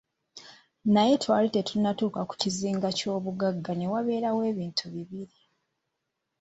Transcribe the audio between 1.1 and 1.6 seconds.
twali